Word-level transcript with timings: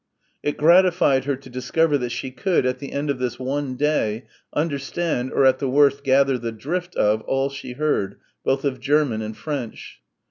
It 0.41 0.57
gratified 0.57 1.25
her 1.25 1.35
to 1.35 1.47
discover 1.47 1.95
that 1.99 2.09
she 2.09 2.31
could, 2.31 2.65
at 2.65 2.79
the 2.79 2.91
end 2.91 3.11
of 3.11 3.19
this 3.19 3.37
one 3.37 3.75
day, 3.75 4.25
understand 4.51 5.31
or 5.31 5.45
at 5.45 5.59
the 5.59 5.69
worst 5.69 6.03
gather 6.03 6.39
the 6.39 6.51
drift 6.51 6.95
of, 6.95 7.21
all 7.27 7.51
she 7.51 7.73
heard, 7.73 8.15
both 8.43 8.65
of 8.65 8.79
German 8.79 9.21
and 9.21 9.37
French. 9.37 10.01